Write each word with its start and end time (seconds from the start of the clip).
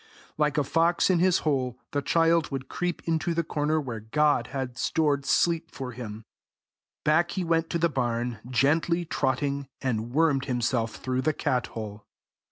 Like 0.35 0.57
a 0.57 0.63
fox 0.63 1.11
into 1.11 1.23
his 1.25 1.37
hole, 1.45 1.77
the 1.91 2.01
child 2.01 2.49
would 2.49 2.67
creep 2.67 3.07
into 3.07 3.35
the 3.35 3.43
corner 3.43 3.79
where 3.79 3.99
God 3.99 4.47
had 4.47 4.75
stored 4.75 5.27
sleep 5.27 5.69
for 5.69 5.91
him: 5.91 6.25
back 7.03 7.29
he 7.37 7.43
went 7.43 7.69
to 7.69 7.77
the 7.77 7.87
barn, 7.87 8.39
gently 8.49 9.05
trotting, 9.05 9.67
and 9.79 10.09
wormed 10.11 10.45
himself 10.45 10.95
through 10.95 11.21
the 11.21 11.33
cat 11.33 11.67
hole. 11.77 12.07